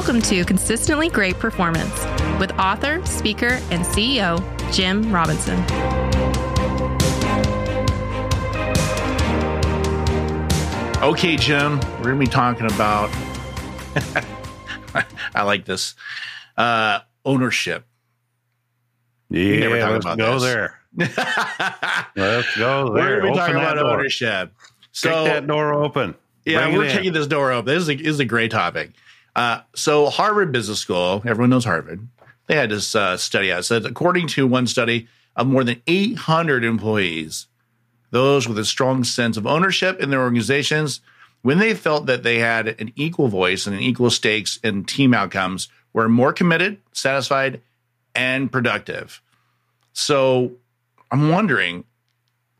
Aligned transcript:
Welcome 0.00 0.22
to 0.22 0.46
Consistently 0.46 1.10
Great 1.10 1.38
Performance 1.38 1.92
with 2.40 2.58
author, 2.58 3.04
speaker, 3.04 3.60
and 3.70 3.84
CEO 3.84 4.40
Jim 4.72 5.12
Robinson. 5.12 5.58
Okay, 11.02 11.36
Jim, 11.36 11.78
we're 11.98 12.04
going 12.04 12.14
to 12.14 12.18
be 12.20 12.26
talking 12.26 12.64
about, 12.72 13.10
I 15.34 15.42
like 15.42 15.66
this, 15.66 15.94
uh, 16.56 17.00
ownership. 17.26 17.84
Yeah, 19.28 19.58
never 19.58 19.80
talk 19.80 19.90
let's 19.92 20.04
about 20.06 20.18
go 20.18 20.32
this. 20.38 20.42
there. 20.44 20.80
Let's 22.16 22.56
go 22.56 22.94
there. 22.94 23.04
We're 23.04 23.20
going 23.20 23.20
to 23.20 23.22
be 23.22 23.28
Open 23.28 23.36
talking 23.38 23.54
that 23.56 23.72
about 23.72 23.74
door. 23.82 23.90
ownership. 24.00 24.54
Kick 24.58 24.70
So, 24.92 25.24
that 25.24 25.46
door 25.46 25.74
open. 25.74 26.14
yeah, 26.46 26.64
Bring 26.64 26.78
we're 26.78 26.88
taking 26.88 27.12
this 27.12 27.26
door 27.26 27.52
open. 27.52 27.66
This 27.66 27.82
is 27.82 27.90
a, 27.90 27.96
this 27.96 28.06
is 28.06 28.20
a 28.20 28.24
great 28.24 28.50
topic. 28.50 28.92
Uh, 29.34 29.60
so, 29.74 30.10
Harvard 30.10 30.52
Business 30.52 30.80
School, 30.80 31.22
everyone 31.24 31.50
knows 31.50 31.64
Harvard. 31.64 32.06
They 32.46 32.56
had 32.56 32.70
this 32.70 32.94
uh, 32.94 33.16
study 33.16 33.52
out. 33.52 33.64
Said, 33.64 33.86
according 33.86 34.26
to 34.28 34.46
one 34.46 34.66
study 34.66 35.08
of 35.36 35.46
more 35.46 35.64
than 35.64 35.82
800 35.86 36.64
employees, 36.64 37.46
those 38.10 38.48
with 38.48 38.58
a 38.58 38.64
strong 38.64 39.04
sense 39.04 39.36
of 39.36 39.46
ownership 39.46 40.00
in 40.00 40.10
their 40.10 40.20
organizations, 40.20 41.00
when 41.42 41.58
they 41.58 41.74
felt 41.74 42.06
that 42.06 42.22
they 42.22 42.38
had 42.38 42.68
an 42.80 42.92
equal 42.96 43.28
voice 43.28 43.66
and 43.66 43.76
an 43.76 43.82
equal 43.82 44.10
stakes 44.10 44.58
in 44.64 44.84
team 44.84 45.14
outcomes, 45.14 45.68
were 45.92 46.08
more 46.08 46.32
committed, 46.32 46.78
satisfied, 46.92 47.60
and 48.14 48.50
productive. 48.50 49.22
So, 49.92 50.52
I'm 51.10 51.28
wondering, 51.28 51.84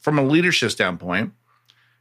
from 0.00 0.18
a 0.18 0.24
leadership 0.24 0.70
standpoint, 0.72 1.32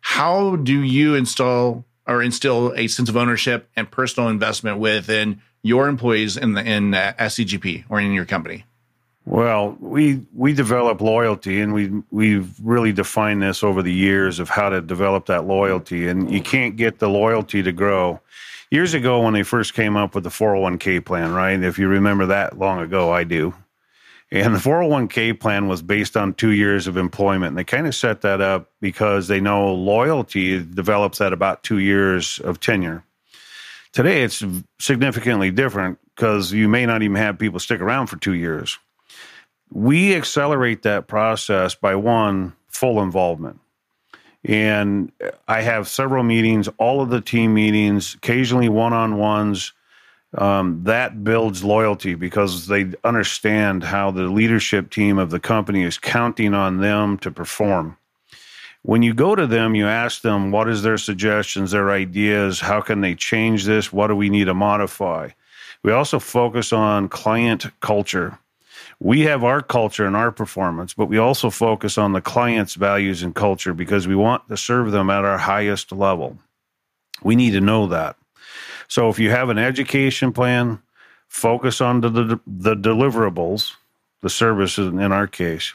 how 0.01 0.55
do 0.55 0.81
you 0.81 1.15
install 1.15 1.85
or 2.07 2.21
instill 2.21 2.73
a 2.75 2.87
sense 2.87 3.09
of 3.09 3.17
ownership 3.17 3.69
and 3.75 3.89
personal 3.89 4.29
investment 4.29 4.79
within 4.79 5.41
your 5.61 5.87
employees 5.87 6.37
in 6.37 6.53
the 6.53 6.63
in 6.63 6.93
uh, 6.93 7.13
SCGP 7.19 7.85
or 7.89 7.99
in 7.99 8.11
your 8.11 8.25
company? 8.25 8.65
Well, 9.25 9.75
we 9.79 10.21
we 10.35 10.53
develop 10.53 11.01
loyalty, 11.01 11.59
and 11.59 11.73
we 11.73 11.91
we've 12.11 12.53
really 12.61 12.91
defined 12.93 13.41
this 13.41 13.63
over 13.63 13.81
the 13.81 13.93
years 13.93 14.39
of 14.39 14.49
how 14.49 14.69
to 14.69 14.81
develop 14.81 15.25
that 15.25 15.45
loyalty. 15.45 16.07
And 16.07 16.31
you 16.31 16.41
can't 16.41 16.75
get 16.75 16.99
the 16.99 17.09
loyalty 17.09 17.63
to 17.63 17.71
grow. 17.71 18.21
Years 18.69 18.93
ago, 18.93 19.21
when 19.21 19.33
they 19.33 19.43
first 19.43 19.73
came 19.73 19.95
up 19.95 20.13
with 20.13 20.23
the 20.23 20.29
401k 20.29 21.03
plan, 21.05 21.33
right? 21.33 21.61
If 21.61 21.79
you 21.79 21.87
remember 21.87 22.27
that 22.27 22.59
long 22.59 22.79
ago, 22.79 23.11
I 23.11 23.23
do. 23.23 23.53
And 24.31 24.55
the 24.55 24.59
401k 24.59 25.39
plan 25.39 25.67
was 25.67 25.81
based 25.81 26.17
on 26.17 26.33
two 26.33 26.49
years 26.49 26.87
of 26.87 26.97
employment. 26.97 27.49
And 27.49 27.57
they 27.57 27.63
kind 27.63 27.87
of 27.87 27.93
set 27.93 28.21
that 28.21 28.41
up 28.41 28.71
because 28.81 29.27
they 29.27 29.39
know 29.39 29.73
loyalty 29.73 30.63
develops 30.63 31.21
at 31.21 31.31
about 31.31 31.63
two 31.63 31.77
years 31.77 32.39
of 32.39 32.59
tenure. 32.59 33.03
Today, 33.93 34.23
it's 34.23 34.43
significantly 34.79 35.51
different 35.51 35.99
because 36.15 36.51
you 36.51 36.67
may 36.67 36.85
not 36.85 37.01
even 37.01 37.15
have 37.15 37.39
people 37.39 37.59
stick 37.59 37.79
around 37.79 38.07
for 38.07 38.17
two 38.17 38.33
years. 38.33 38.77
We 39.71 40.15
accelerate 40.15 40.81
that 40.81 41.07
process 41.07 41.75
by 41.75 41.95
one, 41.95 42.53
full 42.67 43.01
involvement. 43.01 43.59
And 44.43 45.11
I 45.47 45.61
have 45.61 45.87
several 45.87 46.23
meetings, 46.23 46.67
all 46.77 47.01
of 47.01 47.09
the 47.09 47.21
team 47.21 47.53
meetings, 47.53 48.15
occasionally 48.15 48.69
one 48.69 48.93
on 48.93 49.17
ones. 49.17 49.73
Um, 50.37 50.83
that 50.83 51.23
builds 51.23 51.63
loyalty 51.63 52.15
because 52.15 52.67
they 52.67 52.91
understand 53.03 53.83
how 53.83 54.11
the 54.11 54.23
leadership 54.23 54.89
team 54.89 55.17
of 55.17 55.29
the 55.29 55.39
company 55.39 55.83
is 55.83 55.97
counting 55.97 56.53
on 56.53 56.81
them 56.81 57.17
to 57.19 57.31
perform. 57.31 57.97
When 58.81 59.01
you 59.01 59.13
go 59.13 59.33
to 59.33 59.47
them, 59.47 59.75
you 59.75 59.87
ask 59.87 60.21
them 60.21 60.51
what 60.51 60.69
is 60.69 60.83
their 60.83 60.97
suggestions, 60.97 61.71
their 61.71 61.89
ideas, 61.89 62.59
how 62.59 62.81
can 62.81 63.01
they 63.01 63.15
change 63.15 63.63
this, 63.63 63.91
what 63.91 64.07
do 64.07 64.15
we 64.15 64.29
need 64.29 64.45
to 64.45 64.53
modify. 64.53 65.29
We 65.81 65.91
also 65.91 66.19
focus 66.19 66.73
on 66.73 67.09
client 67.09 67.65
culture. 67.79 68.37
We 68.99 69.21
have 69.21 69.43
our 69.43 69.61
culture 69.61 70.05
and 70.05 70.15
our 70.15 70.31
performance, 70.31 70.93
but 70.93 71.07
we 71.07 71.17
also 71.17 71.49
focus 71.49 71.97
on 71.97 72.13
the 72.13 72.21
client's 72.21 72.75
values 72.75 73.23
and 73.23 73.33
culture 73.33 73.73
because 73.73 74.07
we 74.07 74.15
want 74.15 74.47
to 74.49 74.57
serve 74.57 74.91
them 74.91 75.09
at 75.09 75.25
our 75.25 75.37
highest 75.37 75.91
level. 75.91 76.37
We 77.23 77.35
need 77.35 77.51
to 77.51 77.61
know 77.61 77.87
that. 77.87 78.17
So 78.87 79.09
if 79.09 79.19
you 79.19 79.29
have 79.31 79.49
an 79.49 79.57
education 79.57 80.31
plan, 80.31 80.81
focus 81.27 81.81
on 81.81 82.01
the, 82.01 82.09
the, 82.09 82.39
the 82.45 82.75
deliverables, 82.75 83.73
the 84.21 84.29
services 84.29 84.87
in 84.87 85.11
our 85.11 85.27
case. 85.27 85.73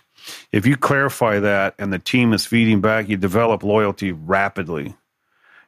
If 0.53 0.67
you 0.67 0.77
clarify 0.77 1.41
that 1.41 1.75
and 1.79 1.93
the 1.93 1.99
team 1.99 2.33
is 2.33 2.47
feeding 2.47 2.81
back, 2.81 3.09
you 3.09 3.17
develop 3.17 3.63
loyalty 3.63 4.13
rapidly. 4.13 4.95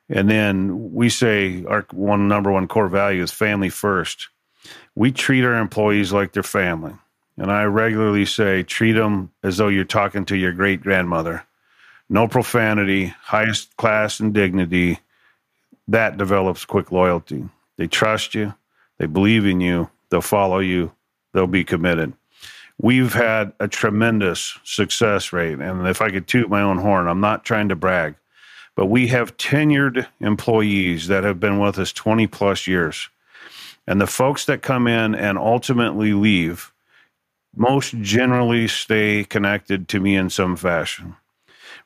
And 0.08 0.28
then 0.28 0.92
we 0.92 1.08
say 1.08 1.64
our 1.64 1.86
one 1.91 2.28
number 2.28 2.52
one 2.52 2.69
core 2.69 2.88
value 2.88 3.22
is 3.22 3.32
family 3.32 3.70
first. 3.70 4.28
We 4.94 5.10
treat 5.10 5.44
our 5.44 5.58
employees 5.58 6.12
like 6.12 6.32
their 6.32 6.42
family. 6.42 6.94
And 7.38 7.50
I 7.50 7.64
regularly 7.64 8.26
say, 8.26 8.62
treat 8.62 8.92
them 8.92 9.32
as 9.42 9.56
though 9.56 9.69
you're 9.69 9.84
talking 9.84 10.26
to 10.26 10.36
your 10.36 10.52
great 10.52 10.82
grandmother. 10.82 11.44
No 12.10 12.28
profanity, 12.28 13.06
highest 13.06 13.75
class 13.78 14.20
and 14.20 14.34
dignity. 14.34 14.98
That 15.88 16.16
develops 16.16 16.65
quick 16.65 16.93
loyalty. 16.93 17.48
They 17.76 17.87
trust 17.87 18.34
you, 18.34 18.54
they 18.98 19.06
believe 19.06 19.47
in 19.47 19.60
you, 19.60 19.91
they'll 20.10 20.20
follow 20.20 20.59
you, 20.59 20.93
they'll 21.32 21.47
be 21.47 21.65
committed. 21.65 22.12
We've 22.81 23.12
had 23.12 23.53
a 23.60 23.69
tremendous 23.69 24.59
success 24.65 25.32
rate. 25.32 25.59
And 25.59 25.87
if 25.87 26.00
I 26.00 26.10
could 26.10 26.26
toot 26.26 26.48
my 26.48 26.62
own 26.62 26.78
horn, 26.78 27.06
I'm 27.06 27.20
not 27.20 27.44
trying 27.44 27.69
to 27.69 27.76
brag, 27.76 28.16
but 28.75 28.87
we 28.87 29.09
have 29.09 29.37
tenured 29.37 30.06
employees 30.20 31.06
that 31.09 31.25
have 31.25 31.38
been 31.38 31.59
with 31.59 31.78
us 31.78 31.93
20 31.93 32.26
plus 32.26 32.66
years. 32.66 33.09
And 33.87 34.00
the 34.00 34.06
folks 34.06 34.44
that 34.47 34.62
come 34.62 34.87
in 34.87 35.14
and 35.14 35.38
ultimately 35.38 36.12
leave 36.12 36.72
most 37.54 37.94
generally 38.00 38.66
stay 38.69 39.25
connected 39.25 39.88
to 39.88 40.00
me 40.00 40.16
in 40.16 40.31
some 40.31 40.56
fashion. 40.56 41.16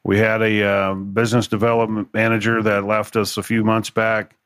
We 0.06 0.18
had 0.18 0.40
a 0.40 0.62
uh, 0.62 0.94
business 0.94 1.48
development 1.48 2.14
manager 2.14 2.62
that 2.62 2.84
left 2.84 3.16
us 3.16 3.36
a 3.38 3.42
few 3.42 3.64
months 3.64 3.90
back. 3.90 4.36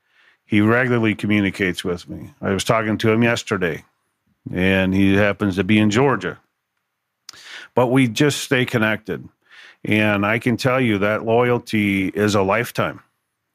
He 0.47 0.63
regularly 0.63 1.15
communicates 1.15 1.85
with 1.85 2.09
me. 2.09 2.31
I 2.41 2.53
was 2.53 2.65
talking 2.65 2.97
to 2.97 3.11
him 3.11 3.23
yesterday, 3.23 3.85
and 4.51 4.95
he 4.95 5.17
happens 5.17 5.57
to 5.57 5.65
be 5.65 5.79
in 5.79 5.91
Georgia. 5.91 6.39
But 7.75 7.89
we 7.89 8.09
just 8.09 8.41
stay 8.41 8.65
connected. 8.65 9.29
And 9.85 10.25
I 10.25 10.39
can 10.39 10.57
tell 10.57 10.81
you 10.81 10.97
that 10.97 11.27
loyalty 11.27 12.09
is 12.09 12.35
a 12.35 12.43
lifetime. 12.43 13.03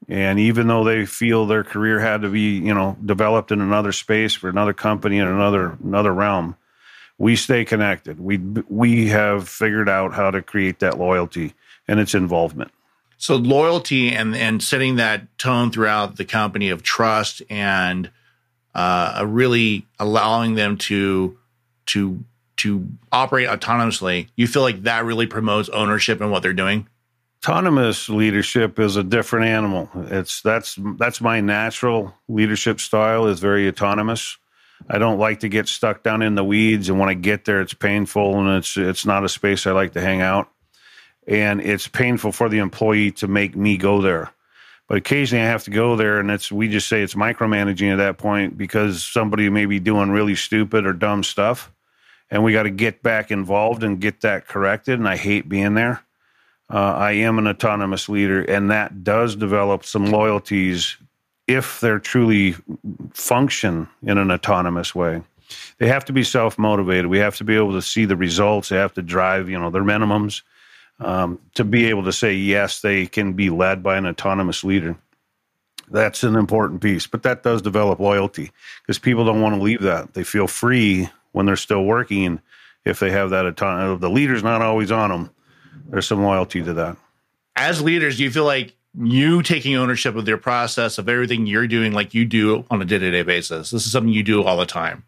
And 0.07 0.37
even 0.39 0.67
though 0.67 0.83
they 0.83 1.07
feel 1.07 1.47
their 1.47 1.63
career 1.63 1.99
had 1.99 2.21
to 2.21 2.29
be, 2.29 2.59
you 2.59 2.75
know, 2.75 2.95
developed 3.03 3.51
in 3.51 3.61
another 3.61 3.91
space 3.91 4.35
for 4.35 4.47
another 4.47 4.73
company 4.73 5.17
in 5.17 5.27
another 5.27 5.75
another 5.83 6.13
realm, 6.13 6.55
we 7.17 7.35
stay 7.35 7.65
connected. 7.65 8.19
We 8.19 8.37
we 8.69 9.07
have 9.07 9.49
figured 9.49 9.89
out 9.89 10.13
how 10.13 10.29
to 10.29 10.43
create 10.43 10.77
that 10.79 10.99
loyalty 10.99 11.55
and 11.87 11.99
its 11.99 12.13
involvement. 12.13 12.71
So 13.17 13.35
loyalty 13.35 14.11
and 14.11 14.35
and 14.35 14.61
setting 14.61 14.97
that 14.97 15.37
tone 15.37 15.71
throughout 15.71 16.17
the 16.17 16.25
company 16.25 16.69
of 16.69 16.83
trust 16.83 17.41
and 17.49 18.09
uh, 18.73 19.23
really 19.25 19.85
allowing 19.99 20.55
them 20.55 20.77
to 20.77 21.37
to 21.87 22.23
to 22.57 22.87
operate 23.11 23.47
autonomously. 23.47 24.27
You 24.35 24.47
feel 24.47 24.61
like 24.61 24.83
that 24.83 25.05
really 25.05 25.27
promotes 25.27 25.69
ownership 25.69 26.21
in 26.21 26.29
what 26.29 26.43
they're 26.43 26.53
doing. 26.53 26.87
Autonomous 27.43 28.09
leadership 28.09 28.79
is 28.79 28.95
a 28.95 29.03
different 29.03 29.45
animal. 29.45 29.89
It's 29.95 30.41
that's 30.41 30.77
that's 30.97 31.21
my 31.21 31.41
natural 31.41 32.13
leadership 32.27 32.79
style 32.79 33.27
is 33.27 33.39
very 33.39 33.67
autonomous. 33.67 34.37
I 34.89 34.97
don't 34.97 35.19
like 35.19 35.39
to 35.39 35.49
get 35.49 35.67
stuck 35.67 36.03
down 36.03 36.21
in 36.21 36.35
the 36.35 36.43
weeds, 36.43 36.89
and 36.89 36.99
when 36.99 37.07
I 37.07 37.13
get 37.13 37.45
there, 37.45 37.61
it's 37.61 37.73
painful, 37.73 38.39
and 38.39 38.57
it's 38.57 38.75
it's 38.75 39.05
not 39.05 39.23
a 39.23 39.29
space 39.29 39.65
I 39.65 39.71
like 39.71 39.93
to 39.93 40.01
hang 40.01 40.21
out, 40.21 40.49
and 41.27 41.61
it's 41.61 41.87
painful 41.87 42.31
for 42.31 42.49
the 42.49 42.59
employee 42.59 43.11
to 43.11 43.27
make 43.27 43.55
me 43.55 43.77
go 43.77 44.01
there. 44.01 44.31
But 44.87 44.97
occasionally, 44.97 45.43
I 45.43 45.47
have 45.47 45.63
to 45.63 45.71
go 45.71 45.95
there, 45.95 46.19
and 46.19 46.29
it's 46.29 46.51
we 46.51 46.67
just 46.67 46.87
say 46.87 47.01
it's 47.01 47.15
micromanaging 47.15 47.91
at 47.91 47.97
that 47.97 48.17
point 48.17 48.57
because 48.57 49.03
somebody 49.03 49.49
may 49.49 49.65
be 49.65 49.79
doing 49.79 50.11
really 50.11 50.35
stupid 50.35 50.85
or 50.85 50.93
dumb 50.93 51.23
stuff, 51.23 51.71
and 52.29 52.43
we 52.43 52.53
got 52.53 52.63
to 52.63 52.69
get 52.69 53.01
back 53.01 53.31
involved 53.31 53.83
and 53.83 53.99
get 53.99 54.21
that 54.21 54.47
corrected. 54.47 54.99
And 54.99 55.07
I 55.07 55.17
hate 55.17 55.49
being 55.49 55.73
there. 55.73 56.03
Uh, 56.69 56.93
I 56.93 57.13
am 57.13 57.39
an 57.39 57.47
autonomous 57.47 58.09
leader, 58.09 58.41
and 58.41 58.69
that 58.69 59.03
does 59.03 59.35
develop 59.35 59.85
some 59.85 60.07
loyalties 60.07 60.97
if 61.47 61.79
they're 61.79 61.99
truly 61.99 62.55
function 63.13 63.87
in 64.03 64.17
an 64.17 64.31
autonomous 64.31 64.93
way. 64.93 65.21
They 65.77 65.87
have 65.87 66.05
to 66.05 66.13
be 66.13 66.23
self 66.23 66.59
motivated. 66.59 67.07
We 67.07 67.19
have 67.19 67.37
to 67.37 67.43
be 67.43 67.55
able 67.55 67.73
to 67.73 67.81
see 67.81 68.05
the 68.05 68.15
results. 68.15 68.69
They 68.69 68.77
have 68.77 68.93
to 68.93 69.01
drive, 69.01 69.49
you 69.49 69.59
know, 69.59 69.71
their 69.71 69.83
minimums 69.83 70.41
um, 70.99 71.39
to 71.55 71.63
be 71.63 71.85
able 71.85 72.03
to 72.05 72.13
say 72.13 72.33
yes, 72.33 72.81
they 72.81 73.05
can 73.05 73.33
be 73.33 73.49
led 73.49 73.83
by 73.83 73.97
an 73.97 74.05
autonomous 74.05 74.63
leader. 74.63 74.95
That's 75.89 76.23
an 76.23 76.35
important 76.35 76.81
piece, 76.81 77.05
but 77.05 77.23
that 77.23 77.43
does 77.43 77.61
develop 77.61 77.99
loyalty 77.99 78.51
because 78.81 78.97
people 78.97 79.25
don't 79.25 79.41
want 79.41 79.55
to 79.55 79.61
leave 79.61 79.81
that. 79.81 80.13
They 80.13 80.23
feel 80.23 80.47
free 80.47 81.09
when 81.31 81.45
they're 81.45 81.55
still 81.55 81.83
working 81.83 82.41
if 82.85 82.99
they 82.99 83.11
have 83.11 83.29
that 83.31 83.45
autonomy. 83.45 83.97
The 83.97 84.09
leader's 84.09 84.43
not 84.43 84.61
always 84.61 84.91
on 84.91 85.11
them. 85.11 85.29
There's 85.87 86.07
some 86.07 86.23
loyalty 86.23 86.63
to 86.63 86.73
that. 86.73 86.97
As 87.55 87.81
leaders, 87.81 88.17
do 88.17 88.23
you 88.23 88.31
feel 88.31 88.45
like 88.45 88.75
you 88.97 89.41
taking 89.41 89.75
ownership 89.75 90.15
of 90.15 90.25
their 90.25 90.37
process 90.37 90.97
of 90.97 91.09
everything 91.09 91.45
you're 91.45 91.67
doing 91.67 91.91
like 91.91 92.13
you 92.13 92.25
do 92.25 92.65
on 92.69 92.81
a 92.81 92.85
day-to-day 92.85 93.23
basis. 93.23 93.71
This 93.71 93.85
is 93.85 93.91
something 93.91 94.13
you 94.13 94.23
do 94.23 94.43
all 94.43 94.57
the 94.57 94.65
time. 94.65 95.03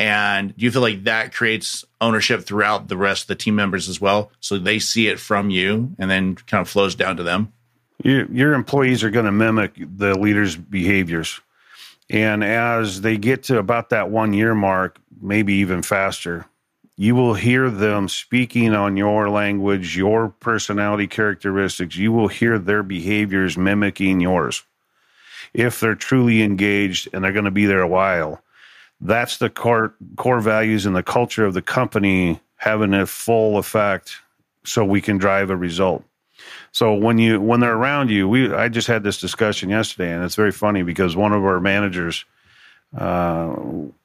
And 0.00 0.56
do 0.56 0.64
you 0.64 0.70
feel 0.70 0.80
like 0.80 1.04
that 1.04 1.34
creates 1.34 1.84
ownership 2.00 2.46
throughout 2.46 2.88
the 2.88 2.96
rest 2.96 3.24
of 3.24 3.28
the 3.28 3.34
team 3.34 3.54
members 3.54 3.86
as 3.86 4.00
well? 4.00 4.32
So 4.40 4.56
they 4.56 4.78
see 4.78 5.08
it 5.08 5.20
from 5.20 5.50
you 5.50 5.94
and 5.98 6.10
then 6.10 6.36
kind 6.36 6.62
of 6.62 6.70
flows 6.70 6.94
down 6.94 7.18
to 7.18 7.22
them? 7.22 7.52
Your, 8.02 8.24
your 8.32 8.54
employees 8.54 9.04
are 9.04 9.10
going 9.10 9.26
to 9.26 9.32
mimic 9.32 9.74
the 9.76 10.18
leader's 10.18 10.56
behaviors. 10.56 11.38
And 12.08 12.42
as 12.42 13.02
they 13.02 13.18
get 13.18 13.42
to 13.44 13.58
about 13.58 13.90
that 13.90 14.08
one 14.08 14.32
year 14.32 14.54
mark, 14.54 14.98
maybe 15.20 15.52
even 15.56 15.82
faster, 15.82 16.46
you 16.96 17.14
will 17.14 17.34
hear 17.34 17.68
them 17.68 18.08
speaking 18.08 18.74
on 18.74 18.96
your 18.96 19.28
language, 19.28 19.98
your 19.98 20.30
personality 20.30 21.08
characteristics. 21.08 21.96
You 21.96 22.10
will 22.12 22.28
hear 22.28 22.58
their 22.58 22.82
behaviors 22.82 23.58
mimicking 23.58 24.20
yours. 24.20 24.62
If 25.52 25.78
they're 25.78 25.94
truly 25.94 26.42
engaged 26.42 27.10
and 27.12 27.22
they're 27.22 27.32
going 27.32 27.44
to 27.44 27.50
be 27.50 27.66
there 27.66 27.82
a 27.82 27.88
while, 27.88 28.42
that's 29.00 29.38
the 29.38 29.50
core 29.50 29.94
core 30.16 30.40
values 30.40 30.86
and 30.86 30.94
the 30.94 31.02
culture 31.02 31.44
of 31.44 31.54
the 31.54 31.62
company 31.62 32.40
having 32.56 32.92
a 32.92 33.06
full 33.06 33.56
effect 33.58 34.16
so 34.64 34.84
we 34.84 35.00
can 35.00 35.18
drive 35.18 35.50
a 35.50 35.56
result. 35.56 36.04
So 36.72 36.94
when 36.94 37.18
you 37.18 37.40
when 37.40 37.60
they're 37.60 37.76
around 37.76 38.10
you, 38.10 38.28
we 38.28 38.52
I 38.52 38.68
just 38.68 38.88
had 38.88 39.02
this 39.02 39.18
discussion 39.18 39.70
yesterday 39.70 40.12
and 40.12 40.24
it's 40.24 40.34
very 40.34 40.52
funny 40.52 40.82
because 40.82 41.16
one 41.16 41.32
of 41.32 41.44
our 41.44 41.60
managers 41.60 42.24
uh, 42.96 43.54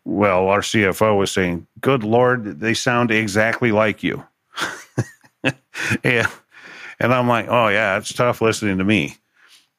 well, 0.04 0.48
our 0.48 0.62
CFO 0.62 1.18
was 1.18 1.32
saying, 1.32 1.66
"Good 1.82 2.04
Lord, 2.04 2.60
they 2.60 2.74
sound 2.74 3.12
exactly 3.12 3.72
like 3.72 4.04
you." 4.04 4.24
and 6.04 6.28
and 7.00 7.14
I'm 7.14 7.28
like, 7.28 7.48
"Oh 7.50 7.68
yeah, 7.70 7.98
it's 7.98 8.14
tough 8.14 8.42
listening 8.42 8.78
to 8.78 8.84
me 8.84 9.18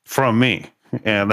from 0.05 0.39
me." 0.39 0.67
And 1.05 1.33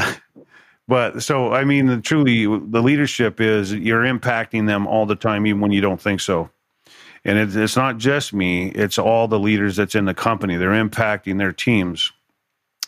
but 0.88 1.24
so 1.24 1.54
I 1.54 1.64
mean, 1.64 2.02
truly, 2.02 2.46
the 2.46 2.82
leadership 2.82 3.40
is 3.40 3.74
you're 3.74 4.04
impacting 4.04 4.68
them 4.68 4.88
all 4.88 5.06
the 5.06 5.16
time, 5.16 5.46
even 5.48 5.62
when 5.62 5.72
you 5.72 5.82
don't 5.82 6.02
think 6.02 6.20
so. 6.20 6.50
And 7.26 7.38
it, 7.38 7.56
it's 7.56 7.76
not 7.76 7.98
just 7.98 8.34
me; 8.34 8.70
it's 8.70 8.98
all 8.98 9.28
the 9.28 9.40
leaders 9.40 9.76
that's 9.76 9.96
in 9.96 10.06
the 10.06 10.14
company. 10.14 10.58
They're 10.58 10.72
impacting 10.72 11.38
their 11.38 11.54
teams. 11.54 12.12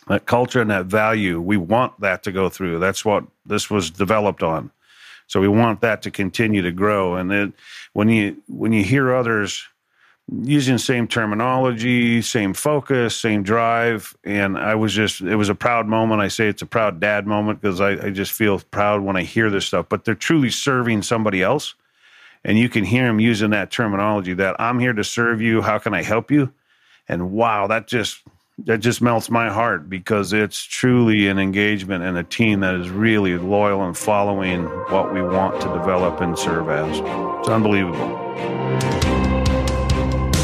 That 0.08 0.26
culture 0.26 0.60
and 0.60 0.70
that 0.70 0.86
value, 0.86 1.40
we 1.40 1.56
want 1.56 1.98
that 2.00 2.22
to 2.24 2.32
go 2.32 2.48
through. 2.48 2.78
That's 2.78 3.04
what 3.04 3.24
this 3.44 3.68
was 3.68 3.90
developed 3.90 4.42
on. 4.42 4.70
So 5.26 5.40
we 5.40 5.48
want 5.48 5.80
that 5.80 6.02
to 6.02 6.12
continue 6.12 6.62
to 6.62 6.70
grow. 6.70 7.16
And 7.16 7.30
then 7.30 7.54
when 7.92 8.08
you 8.08 8.36
when 8.48 8.72
you 8.72 8.84
hear 8.84 9.14
others 9.14 9.66
using 10.28 10.74
the 10.74 10.80
same 10.80 11.06
terminology, 11.06 12.20
same 12.20 12.52
focus, 12.52 13.16
same 13.16 13.42
drive, 13.42 14.16
and 14.24 14.58
I 14.58 14.74
was 14.74 14.92
just 14.92 15.20
it 15.20 15.36
was 15.36 15.48
a 15.48 15.54
proud 15.54 15.86
moment. 15.86 16.20
I 16.20 16.28
say 16.28 16.48
it's 16.48 16.62
a 16.62 16.66
proud 16.66 17.00
dad 17.00 17.26
moment 17.26 17.60
because 17.60 17.80
I, 17.80 17.90
I 18.06 18.10
just 18.10 18.32
feel 18.32 18.58
proud 18.70 19.02
when 19.02 19.16
I 19.16 19.22
hear 19.22 19.50
this 19.50 19.66
stuff. 19.66 19.86
But 19.88 20.04
they're 20.04 20.14
truly 20.14 20.50
serving 20.50 21.02
somebody 21.02 21.42
else, 21.42 21.74
and 22.44 22.58
you 22.58 22.68
can 22.68 22.84
hear 22.84 23.06
them 23.06 23.20
using 23.20 23.50
that 23.50 23.70
terminology 23.70 24.34
that 24.34 24.56
I'm 24.60 24.80
here 24.80 24.92
to 24.92 25.04
serve 25.04 25.40
you. 25.40 25.62
How 25.62 25.78
can 25.78 25.94
I 25.94 26.02
help 26.02 26.30
you? 26.30 26.52
And 27.08 27.30
wow, 27.30 27.68
that 27.68 27.86
just 27.86 28.24
that 28.64 28.78
just 28.78 29.00
melts 29.00 29.30
my 29.30 29.48
heart 29.48 29.88
because 29.88 30.32
it's 30.32 30.60
truly 30.60 31.28
an 31.28 31.38
engagement 31.38 32.02
and 32.02 32.18
a 32.18 32.24
team 32.24 32.60
that 32.60 32.74
is 32.74 32.90
really 32.90 33.36
loyal 33.38 33.84
and 33.84 33.96
following 33.96 34.64
what 34.88 35.12
we 35.12 35.22
want 35.22 35.60
to 35.60 35.68
develop 35.68 36.20
and 36.20 36.36
serve 36.36 36.68
as. 36.68 36.98
It's 36.98 37.48
unbelievable. 37.48 39.35
Thank 39.96 40.14
you 40.14 40.35